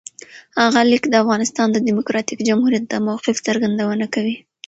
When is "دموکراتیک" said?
1.87-2.39